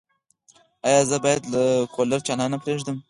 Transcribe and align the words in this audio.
ایا 0.87 1.01
زه 1.09 1.17
باید 1.23 1.43
کولر 1.95 2.19
چالانه 2.27 2.57
پریږدم؟ 2.63 2.97